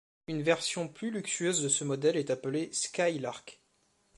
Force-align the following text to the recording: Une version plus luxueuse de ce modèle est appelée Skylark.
Une 0.25 0.41
version 0.41 0.87
plus 0.87 1.11
luxueuse 1.11 1.61
de 1.61 1.69
ce 1.69 1.83
modèle 1.83 2.17
est 2.17 2.31
appelée 2.31 2.71
Skylark. 2.73 3.61